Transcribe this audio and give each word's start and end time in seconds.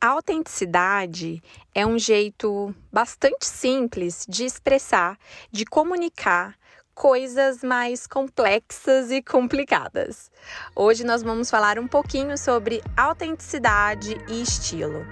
A 0.00 0.10
autenticidade 0.10 1.42
é 1.74 1.84
um 1.84 1.98
jeito 1.98 2.72
bastante 2.92 3.44
simples 3.44 4.24
de 4.28 4.44
expressar, 4.44 5.18
de 5.50 5.64
comunicar 5.64 6.54
coisas 6.94 7.64
mais 7.64 8.06
complexas 8.06 9.10
e 9.10 9.20
complicadas. 9.20 10.30
Hoje 10.74 11.02
nós 11.02 11.20
vamos 11.20 11.50
falar 11.50 11.80
um 11.80 11.88
pouquinho 11.88 12.38
sobre 12.38 12.80
autenticidade 12.96 14.16
e 14.28 14.40
estilo. 14.40 15.04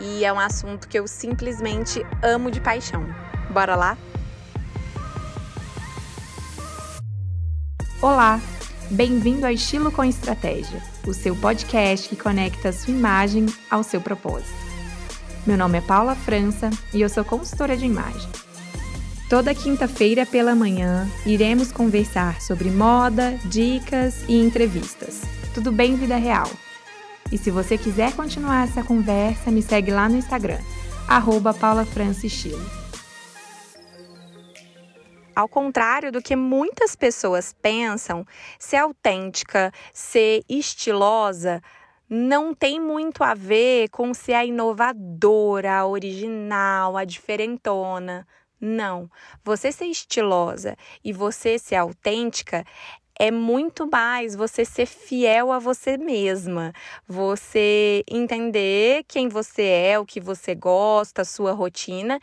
E 0.00 0.24
é 0.24 0.32
um 0.32 0.38
assunto 0.38 0.88
que 0.88 1.00
eu 1.00 1.08
simplesmente 1.08 2.00
amo 2.22 2.48
de 2.48 2.60
paixão. 2.60 3.04
Bora 3.50 3.74
lá? 3.74 3.98
Olá, 8.00 8.40
bem-vindo 8.90 9.44
ao 9.44 9.52
Estilo 9.52 9.92
com 9.92 10.04
Estratégia 10.04 10.82
o 11.06 11.12
seu 11.12 11.36
podcast 11.36 12.08
que 12.08 12.16
conecta 12.16 12.70
a 12.70 12.72
sua 12.72 12.92
imagem 12.92 13.46
ao 13.70 13.82
seu 13.82 14.00
propósito. 14.00 14.56
Meu 15.46 15.56
nome 15.56 15.78
é 15.78 15.80
Paula 15.80 16.14
França 16.14 16.70
e 16.92 17.00
eu 17.00 17.08
sou 17.08 17.24
consultora 17.24 17.76
de 17.76 17.84
imagem. 17.84 18.28
Toda 19.28 19.54
quinta-feira 19.54 20.24
pela 20.24 20.54
manhã 20.54 21.06
iremos 21.26 21.70
conversar 21.70 22.40
sobre 22.40 22.70
moda, 22.70 23.38
dicas 23.44 24.22
e 24.28 24.40
entrevistas. 24.40 25.22
Tudo 25.52 25.70
bem, 25.70 25.96
vida 25.96 26.16
real? 26.16 26.50
E 27.30 27.36
se 27.36 27.50
você 27.50 27.76
quiser 27.76 28.12
continuar 28.14 28.64
essa 28.64 28.82
conversa, 28.82 29.50
me 29.50 29.60
segue 29.60 29.90
lá 29.90 30.08
no 30.08 30.16
Instagram, 30.16 30.58
arroba 31.06 31.52
Ao 35.38 35.48
contrário 35.48 36.10
do 36.10 36.20
que 36.20 36.34
muitas 36.34 36.96
pessoas 36.96 37.54
pensam, 37.62 38.26
ser 38.58 38.78
autêntica, 38.78 39.72
ser 39.94 40.42
estilosa, 40.48 41.62
não 42.10 42.52
tem 42.52 42.80
muito 42.80 43.22
a 43.22 43.34
ver 43.34 43.88
com 43.90 44.12
ser 44.12 44.32
a 44.32 44.44
inovadora, 44.44 45.74
a 45.74 45.86
original, 45.86 46.96
a 46.96 47.04
diferentona. 47.04 48.26
Não. 48.60 49.08
Você 49.44 49.70
ser 49.70 49.84
estilosa 49.84 50.76
e 51.04 51.12
você 51.12 51.56
ser 51.56 51.76
autêntica 51.76 52.64
é 53.18 53.30
muito 53.30 53.88
mais 53.90 54.36
você 54.36 54.64
ser 54.64 54.86
fiel 54.86 55.50
a 55.50 55.58
você 55.58 55.98
mesma, 55.98 56.72
você 57.06 58.04
entender 58.08 59.04
quem 59.08 59.28
você 59.28 59.62
é, 59.62 59.98
o 59.98 60.06
que 60.06 60.20
você 60.20 60.54
gosta, 60.54 61.22
a 61.22 61.24
sua 61.24 61.52
rotina 61.52 62.20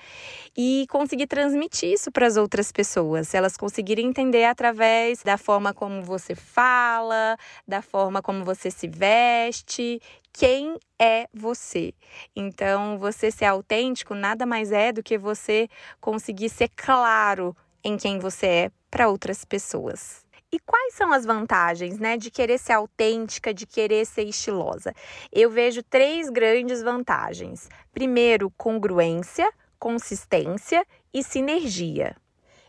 e 0.55 0.85
conseguir 0.89 1.27
transmitir 1.27 1.91
isso 1.91 2.11
para 2.11 2.25
as 2.25 2.37
outras 2.37 2.71
pessoas, 2.71 3.33
elas 3.33 3.57
conseguirem 3.57 4.07
entender 4.07 4.45
através 4.45 5.21
da 5.21 5.37
forma 5.37 5.73
como 5.73 6.01
você 6.01 6.33
fala, 6.33 7.37
da 7.67 7.81
forma 7.81 8.21
como 8.21 8.45
você 8.45 8.71
se 8.71 8.87
veste, 8.87 10.01
quem 10.31 10.77
é 10.99 11.27
você. 11.33 11.93
Então, 12.35 12.97
você 12.97 13.31
ser 13.31 13.45
autêntico 13.45 14.13
nada 14.13 14.45
mais 14.45 14.71
é 14.71 14.91
do 14.91 15.03
que 15.03 15.17
você 15.17 15.67
conseguir 15.99 16.49
ser 16.49 16.69
claro 16.75 17.55
em 17.83 17.97
quem 17.97 18.19
você 18.19 18.45
é 18.47 18.71
para 18.89 19.07
outras 19.07 19.45
pessoas. 19.45 20.24
E 20.55 20.59
quais 20.59 20.93
são 20.93 21.11
as 21.11 21.25
vantagens, 21.25 21.99
né, 21.99 22.15
de 22.15 22.31
querer 22.31 22.57
ser 22.57 22.71
autêntica, 22.71 23.53
de 23.53 23.65
querer 23.65 24.05
ser 24.05 24.23
estilosa? 24.23 24.93
Eu 25.29 25.49
vejo 25.49 25.83
três 25.83 26.29
grandes 26.29 26.81
vantagens. 26.81 27.67
Primeiro, 27.91 28.49
congruência, 28.51 29.51
consistência 29.77 30.87
e 31.13 31.21
sinergia. 31.21 32.15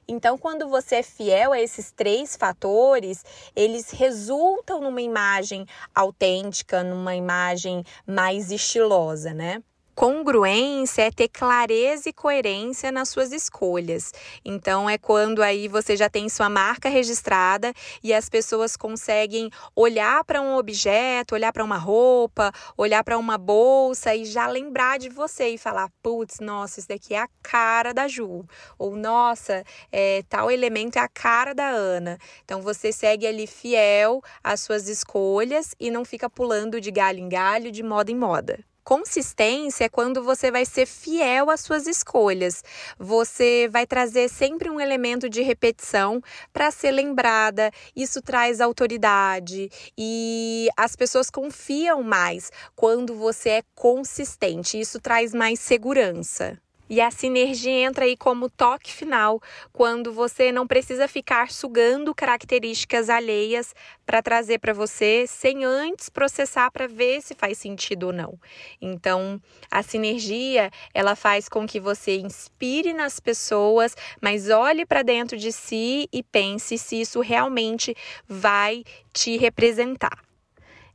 Então, 0.08 0.36
quando 0.36 0.68
você 0.68 0.96
é 0.96 1.02
fiel 1.04 1.52
a 1.52 1.60
esses 1.60 1.92
três 1.92 2.34
fatores, 2.34 3.24
eles 3.54 3.92
resultam 3.92 4.80
numa 4.80 5.00
imagem 5.00 5.64
autêntica, 5.94 6.82
numa 6.82 7.14
imagem 7.14 7.84
mais 8.04 8.50
estilosa, 8.50 9.32
né? 9.32 9.62
Congruência 9.96 11.04
é 11.04 11.10
ter 11.10 11.26
clareza 11.26 12.10
e 12.10 12.12
coerência 12.12 12.92
nas 12.92 13.08
suas 13.08 13.32
escolhas. 13.32 14.12
Então 14.44 14.90
é 14.90 14.98
quando 14.98 15.42
aí 15.42 15.68
você 15.68 15.96
já 15.96 16.10
tem 16.10 16.28
sua 16.28 16.50
marca 16.50 16.90
registrada 16.90 17.72
e 18.04 18.12
as 18.12 18.28
pessoas 18.28 18.76
conseguem 18.76 19.50
olhar 19.74 20.22
para 20.22 20.42
um 20.42 20.54
objeto, 20.58 21.34
olhar 21.34 21.50
para 21.50 21.64
uma 21.64 21.78
roupa, 21.78 22.52
olhar 22.76 23.02
para 23.02 23.16
uma 23.16 23.38
bolsa 23.38 24.14
e 24.14 24.26
já 24.26 24.46
lembrar 24.46 24.98
de 24.98 25.08
você 25.08 25.48
e 25.48 25.56
falar: 25.56 25.90
putz, 26.02 26.40
nossa, 26.40 26.78
isso 26.78 26.88
daqui 26.90 27.14
é 27.14 27.22
a 27.22 27.28
cara 27.42 27.94
da 27.94 28.06
Ju. 28.06 28.44
Ou 28.78 28.94
nossa, 28.96 29.64
é, 29.90 30.22
tal 30.28 30.50
elemento 30.50 30.98
é 30.98 31.00
a 31.00 31.08
cara 31.08 31.54
da 31.54 31.68
Ana. 31.68 32.18
Então 32.44 32.60
você 32.60 32.92
segue 32.92 33.26
ali 33.26 33.46
fiel 33.46 34.20
às 34.44 34.60
suas 34.60 34.88
escolhas 34.88 35.74
e 35.80 35.90
não 35.90 36.04
fica 36.04 36.28
pulando 36.28 36.82
de 36.82 36.90
galho 36.90 37.18
em 37.18 37.30
galho, 37.30 37.72
de 37.72 37.82
moda 37.82 38.12
em 38.12 38.14
moda. 38.14 38.62
Consistência 38.86 39.86
é 39.86 39.88
quando 39.88 40.22
você 40.22 40.48
vai 40.48 40.64
ser 40.64 40.86
fiel 40.86 41.50
às 41.50 41.60
suas 41.60 41.88
escolhas. 41.88 42.62
Você 42.96 43.68
vai 43.68 43.84
trazer 43.84 44.28
sempre 44.28 44.70
um 44.70 44.80
elemento 44.80 45.28
de 45.28 45.42
repetição 45.42 46.22
para 46.52 46.70
ser 46.70 46.92
lembrada. 46.92 47.72
Isso 47.96 48.22
traz 48.22 48.60
autoridade 48.60 49.68
e 49.98 50.68
as 50.76 50.94
pessoas 50.94 51.30
confiam 51.30 52.00
mais 52.00 52.52
quando 52.76 53.12
você 53.16 53.48
é 53.48 53.62
consistente. 53.74 54.78
Isso 54.78 55.00
traz 55.00 55.34
mais 55.34 55.58
segurança. 55.58 56.56
E 56.88 57.00
a 57.00 57.10
sinergia 57.10 57.72
entra 57.72 58.04
aí 58.04 58.16
como 58.16 58.48
toque 58.48 58.92
final, 58.92 59.40
quando 59.72 60.12
você 60.12 60.52
não 60.52 60.66
precisa 60.66 61.08
ficar 61.08 61.50
sugando 61.50 62.14
características 62.14 63.10
alheias 63.10 63.74
para 64.04 64.22
trazer 64.22 64.58
para 64.58 64.72
você, 64.72 65.24
sem 65.26 65.64
antes 65.64 66.08
processar 66.08 66.70
para 66.70 66.86
ver 66.86 67.20
se 67.22 67.34
faz 67.34 67.58
sentido 67.58 68.08
ou 68.08 68.12
não. 68.12 68.38
Então, 68.80 69.40
a 69.70 69.82
sinergia, 69.82 70.70
ela 70.94 71.16
faz 71.16 71.48
com 71.48 71.66
que 71.66 71.80
você 71.80 72.18
inspire 72.18 72.92
nas 72.92 73.18
pessoas, 73.18 73.96
mas 74.20 74.48
olhe 74.48 74.86
para 74.86 75.02
dentro 75.02 75.36
de 75.36 75.50
si 75.50 76.08
e 76.12 76.22
pense 76.22 76.78
se 76.78 77.00
isso 77.00 77.20
realmente 77.20 77.96
vai 78.28 78.84
te 79.12 79.36
representar. 79.36 80.26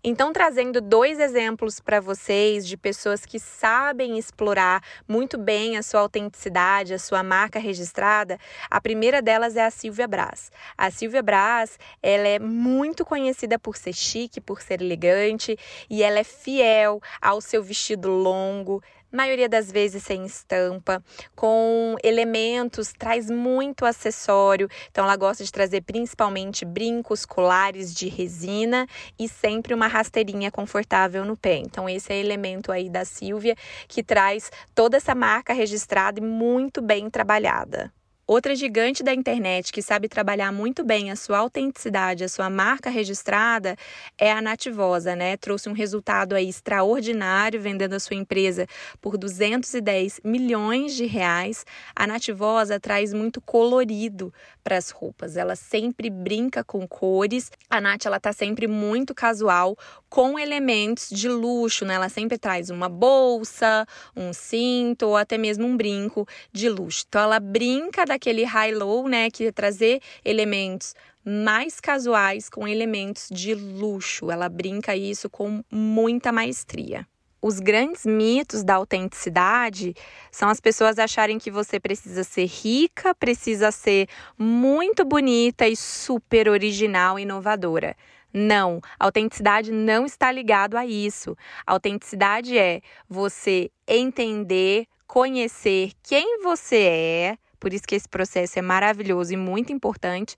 Então, 0.04 0.34
trazendo 0.34 0.82
dois 0.82 1.20
exemplos 1.20 1.80
para 1.80 2.00
vocês 2.00 2.68
de 2.68 2.76
pessoas 2.76 3.24
que 3.24 3.40
sabem 3.40 4.18
explorar 4.18 4.82
muito 5.08 5.38
bem 5.38 5.78
a 5.78 5.84
sua 5.84 6.00
autenticidade, 6.00 6.96
a 6.96 6.98
sua 6.98 7.22
marca 7.22 7.60
registrada, 7.60 8.40
a 8.68 8.82
primeira 8.82 9.22
delas 9.22 9.56
é 9.56 9.64
a 9.64 9.70
Silvia 9.70 10.08
Brás. 10.08 10.52
A 10.76 10.90
Silvia 10.90 11.22
Brás, 11.22 11.78
ela 12.02 12.28
é 12.28 12.40
muito 12.40 13.06
conhecida 13.06 13.60
por 13.60 13.78
ser 13.78 13.94
chique, 13.94 14.42
por 14.42 14.64
ser 14.64 14.82
elegante 14.82 15.56
e 15.88 16.02
ela 16.02 16.18
é 16.18 16.24
fiel 16.24 17.00
ao 17.22 17.40
seu 17.40 17.62
vestido 17.62 18.10
longo, 18.10 18.82
maioria 19.12 19.50
das 19.50 19.72
vezes 19.72 20.04
sem 20.04 20.26
estampa, 20.26 21.04
com 21.36 21.96
elementos, 22.04 22.94
traz 22.94 23.30
muito 23.30 23.86
acessório. 23.86 24.70
Então 24.90 25.04
ela 25.04 25.16
gosta 25.16 25.44
de 25.44 25.52
trazer 25.52 25.82
principalmente 25.82 26.66
brincos, 26.66 27.26
colares 27.26 27.94
de 27.94 28.08
resina 28.08 28.88
e 29.20 29.28
sempre 29.28 29.74
uma 29.74 29.88
rasteirinha 29.88 30.52
confortável 30.52 31.26
no 31.26 31.36
pé. 31.36 31.58
Então 31.58 31.90
esse 31.90 32.12
é 32.14 32.18
elemento 32.18 32.72
aí 32.72 32.90
da 32.90 33.06
Silvia 33.06 33.56
que 33.88 34.04
traz 34.04 34.52
toda 34.74 34.98
essa 34.98 35.14
marca 35.14 35.54
registrada 35.54 36.20
e 36.20 36.24
muito 36.24 36.82
bem 36.82 37.10
trabalhada. 37.10 37.92
Outra 38.32 38.56
gigante 38.56 39.04
da 39.04 39.14
internet 39.14 39.74
que 39.74 39.82
sabe 39.82 40.08
trabalhar 40.08 40.54
muito 40.54 40.86
bem 40.86 41.12
a 41.12 41.18
sua 41.18 41.40
autenticidade, 41.40 42.24
a 42.24 42.30
sua 42.30 42.50
marca 42.50 42.90
registrada, 42.90 43.76
é 44.18 44.32
a 44.32 44.42
Nativosa, 44.42 45.18
né? 45.18 45.36
Trouxe 45.36 45.68
um 45.68 45.74
resultado 45.74 46.34
aí 46.34 46.48
extraordinário 46.48 47.60
vendendo 47.60 47.92
a 47.92 48.00
sua 48.00 48.16
empresa 48.16 48.68
por 49.02 49.18
210 49.18 50.22
milhões 50.24 50.96
de 50.96 51.06
reais. 51.06 51.66
A 51.94 52.08
Nativosa 52.08 52.80
traz 52.80 53.12
muito 53.12 53.42
colorido 53.42 54.34
para 54.64 54.78
as 54.78 54.92
roupas. 54.92 55.36
Ela 55.36 55.58
sempre 55.58 56.10
brinca 56.10 56.64
com 56.64 56.88
cores. 56.88 57.52
A 57.70 57.82
Nath 57.82 58.06
ela 58.06 58.20
tá 58.20 58.32
sempre 58.32 58.66
muito 58.66 59.14
casual, 59.14 59.78
com 60.10 60.40
elementos 60.40 61.10
de 61.10 61.28
luxo, 61.28 61.84
né? 61.84 61.96
Ela 61.96 62.10
sempre 62.10 62.38
traz 62.38 62.70
uma 62.70 62.88
bolsa, 62.88 63.86
um 64.16 64.32
cinto 64.32 65.08
ou 65.08 65.18
até 65.18 65.38
mesmo 65.38 65.66
um 65.66 65.76
brinco 65.76 66.26
de 66.52 66.70
luxo. 66.70 67.06
Então 67.08 67.22
ela 67.22 67.40
brinca 67.40 68.06
daquele 68.22 68.44
high-low, 68.44 69.08
né? 69.08 69.32
Que 69.32 69.48
é 69.48 69.52
trazer 69.52 70.00
elementos 70.24 70.94
mais 71.26 71.80
casuais 71.80 72.48
com 72.48 72.68
elementos 72.68 73.28
de 73.32 73.56
luxo. 73.56 74.30
Ela 74.30 74.48
brinca 74.48 74.96
isso 74.96 75.28
com 75.28 75.64
muita 75.72 76.32
maestria. 76.32 77.08
Os 77.42 77.60
grandes 77.60 78.06
mitos 78.06 78.64
da 78.64 78.76
autenticidade 78.76 79.96
são 80.32 80.48
as 80.48 80.60
pessoas 80.60 81.00
acharem 81.00 81.40
que 81.40 81.50
você 81.50 81.80
precisa 81.80 82.24
ser 82.24 82.46
rica, 82.46 83.16
precisa 83.16 83.72
ser 83.72 84.08
muito 84.38 85.04
bonita 85.04 85.68
e 85.68 85.76
super 85.76 86.48
original 86.48 87.18
e 87.18 87.24
inovadora. 87.24 87.96
Não, 88.32 88.80
autenticidade 89.00 89.72
não 89.72 90.06
está 90.06 90.32
ligado 90.32 90.78
a 90.78 90.86
isso. 90.86 91.36
autenticidade 91.66 92.58
é 92.58 92.82
você 93.10 93.72
entender, 93.88 94.86
conhecer 95.08 95.92
quem 96.04 96.42
você 96.42 96.78
é, 96.78 97.38
por 97.62 97.72
isso 97.72 97.88
que 97.88 97.96
esse 97.96 98.10
processo 98.10 98.58
é 98.58 98.62
maravilhoso 98.62 99.32
e 99.34 99.38
muito 99.38 99.72
importante, 99.72 100.36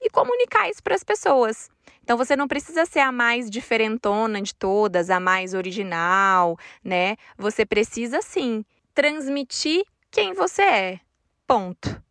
e 0.00 0.10
comunicar 0.10 0.68
isso 0.68 0.82
para 0.82 0.94
as 0.94 1.04
pessoas. 1.04 1.70
Então 2.02 2.16
você 2.16 2.34
não 2.34 2.48
precisa 2.48 2.84
ser 2.86 3.00
a 3.00 3.12
mais 3.12 3.48
diferentona 3.48 4.40
de 4.42 4.54
todas, 4.54 5.10
a 5.10 5.20
mais 5.20 5.54
original, 5.54 6.58
né? 6.82 7.16
Você 7.38 7.64
precisa 7.64 8.20
sim 8.22 8.64
transmitir 8.94 9.84
quem 10.10 10.32
você 10.32 10.62
é. 10.62 11.00
Ponto. 11.46 12.02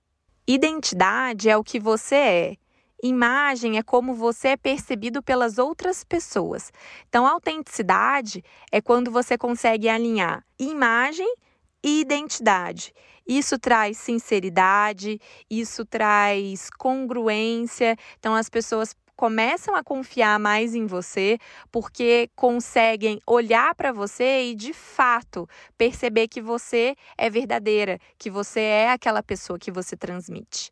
Identidade 0.47 1.49
é 1.49 1.57
o 1.57 1.63
que 1.63 1.79
você 1.79 2.15
é. 2.15 2.57
Imagem 3.03 3.77
é 3.77 3.83
como 3.83 4.13
você 4.13 4.49
é 4.49 4.57
percebido 4.57 5.21
pelas 5.21 5.57
outras 5.57 6.03
pessoas. 6.03 6.71
Então, 7.09 7.27
autenticidade 7.27 8.43
é 8.71 8.81
quando 8.81 9.11
você 9.11 9.37
consegue 9.37 9.89
alinhar 9.89 10.45
imagem 10.57 11.27
identidade. 11.83 12.93
Isso 13.27 13.57
traz 13.57 13.97
sinceridade, 13.97 15.19
isso 15.49 15.85
traz 15.85 16.69
congruência. 16.69 17.95
Então, 18.19 18.35
as 18.35 18.49
pessoas 18.49 18.95
começam 19.15 19.75
a 19.75 19.83
confiar 19.83 20.39
mais 20.39 20.75
em 20.75 20.85
você 20.85 21.37
porque 21.71 22.29
conseguem 22.35 23.19
olhar 23.25 23.73
para 23.75 23.91
você 23.91 24.45
e 24.45 24.55
de 24.55 24.73
fato 24.73 25.47
perceber 25.77 26.27
que 26.27 26.41
você 26.41 26.95
é 27.17 27.29
verdadeira, 27.29 27.99
que 28.17 28.29
você 28.29 28.59
é 28.59 28.91
aquela 28.91 29.23
pessoa 29.23 29.59
que 29.59 29.71
você 29.71 29.95
transmite. 29.95 30.71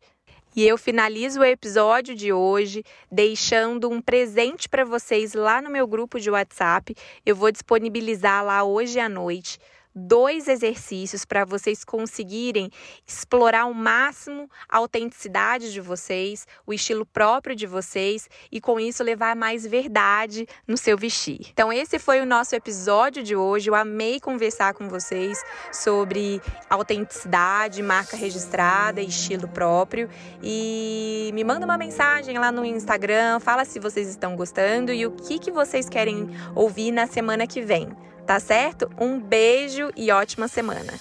E 0.54 0.66
eu 0.66 0.76
finalizo 0.76 1.40
o 1.40 1.44
episódio 1.44 2.14
de 2.14 2.30
hoje 2.30 2.84
deixando 3.10 3.88
um 3.88 4.02
presente 4.02 4.68
para 4.68 4.84
vocês 4.84 5.32
lá 5.32 5.62
no 5.62 5.70
meu 5.70 5.86
grupo 5.86 6.20
de 6.20 6.30
WhatsApp. 6.30 6.94
Eu 7.24 7.34
vou 7.34 7.50
disponibilizar 7.50 8.44
lá 8.44 8.62
hoje 8.62 9.00
à 9.00 9.08
noite 9.08 9.58
dois 9.94 10.48
exercícios 10.48 11.24
para 11.24 11.44
vocês 11.44 11.84
conseguirem 11.84 12.70
explorar 13.06 13.62
ao 13.62 13.74
máximo 13.74 14.48
a 14.68 14.78
autenticidade 14.78 15.72
de 15.72 15.80
vocês, 15.80 16.46
o 16.66 16.72
estilo 16.72 17.04
próprio 17.04 17.54
de 17.54 17.66
vocês 17.66 18.28
e 18.50 18.60
com 18.60 18.80
isso 18.80 19.02
levar 19.02 19.36
mais 19.36 19.66
verdade 19.66 20.46
no 20.66 20.76
seu 20.76 20.96
vestir. 20.96 21.48
Então 21.52 21.72
esse 21.72 21.98
foi 21.98 22.20
o 22.20 22.26
nosso 22.26 22.54
episódio 22.54 23.22
de 23.22 23.36
hoje. 23.36 23.68
Eu 23.68 23.74
amei 23.74 24.20
conversar 24.20 24.74
com 24.74 24.88
vocês 24.88 25.42
sobre 25.72 26.40
autenticidade, 26.68 27.82
marca 27.82 28.16
registrada, 28.16 29.00
estilo 29.00 29.48
próprio 29.48 30.08
e 30.42 31.30
me 31.34 31.44
manda 31.44 31.64
uma 31.64 31.78
mensagem 31.78 32.38
lá 32.38 32.50
no 32.50 32.64
Instagram, 32.64 33.40
fala 33.40 33.64
se 33.64 33.78
vocês 33.78 34.08
estão 34.08 34.36
gostando 34.36 34.92
e 34.92 35.06
o 35.06 35.10
que 35.10 35.38
que 35.38 35.50
vocês 35.50 35.88
querem 35.88 36.30
ouvir 36.54 36.92
na 36.92 37.06
semana 37.06 37.46
que 37.46 37.60
vem. 37.60 38.11
Tá 38.26 38.38
certo? 38.38 38.90
Um 38.98 39.20
beijo 39.20 39.90
e 39.96 40.10
ótima 40.10 40.48
semana! 40.48 40.92